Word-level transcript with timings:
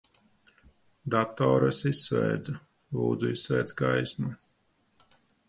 Datoru 1.15 1.67
es 1.73 1.81
izslēdzu. 1.89 2.57
Lūdzu, 3.01 3.31
izslēdz 3.37 3.77
gaismu. 3.83 4.35